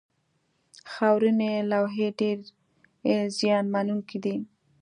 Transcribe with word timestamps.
خاورینې 0.91 1.51
لوحې 1.71 2.07
ډېرې 2.19 3.17
زیان 3.37 3.65
منونکې 3.73 4.17
دي. 4.25 4.35